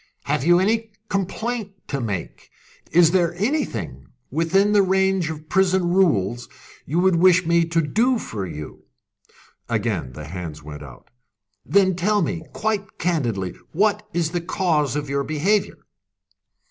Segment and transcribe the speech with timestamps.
[0.23, 2.49] "Have you any complaint to make?
[2.91, 6.49] Is there anything, within the range of the prison rules,
[6.87, 8.85] you would wish me to do for you?"
[9.69, 11.11] Again the hands went out.
[11.63, 15.77] "Then tell me, quite candidly, what is the cause of your behaviour?"